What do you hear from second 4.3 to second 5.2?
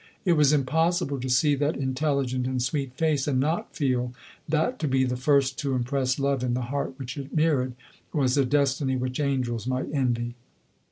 that to be the